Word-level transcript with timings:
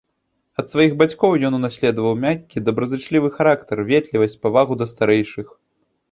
Ад 0.61 0.65
сваіх 0.73 0.93
бацькоў 1.01 1.33
ён 1.49 1.57
унаследаваў 1.57 2.13
мяккі, 2.23 2.63
добразычлівы 2.69 3.29
характар, 3.35 3.77
ветлівасць, 3.91 4.39
павагу 4.47 4.73
да 4.81 4.85
старэйшых. 4.93 5.53